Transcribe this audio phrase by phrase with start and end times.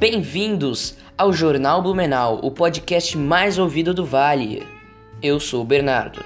[0.00, 4.66] Bem-vindos ao Jornal Blumenau, o podcast mais ouvido do Vale.
[5.22, 6.24] Eu sou o Bernardo.